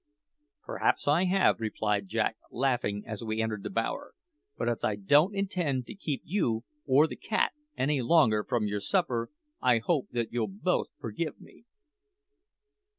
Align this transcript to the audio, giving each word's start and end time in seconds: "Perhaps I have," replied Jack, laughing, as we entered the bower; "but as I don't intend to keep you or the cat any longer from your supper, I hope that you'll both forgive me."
"Perhaps 0.65 1.07
I 1.07 1.25
have," 1.25 1.59
replied 1.59 2.07
Jack, 2.07 2.35
laughing, 2.49 3.03
as 3.05 3.23
we 3.23 3.39
entered 3.39 3.61
the 3.61 3.69
bower; 3.69 4.15
"but 4.57 4.67
as 4.67 4.83
I 4.83 4.95
don't 4.95 5.35
intend 5.35 5.85
to 5.85 5.93
keep 5.93 6.23
you 6.25 6.63
or 6.87 7.05
the 7.05 7.15
cat 7.15 7.51
any 7.77 8.01
longer 8.01 8.43
from 8.43 8.65
your 8.65 8.81
supper, 8.81 9.29
I 9.61 9.77
hope 9.77 10.07
that 10.09 10.33
you'll 10.33 10.47
both 10.47 10.87
forgive 10.99 11.39
me." 11.39 11.65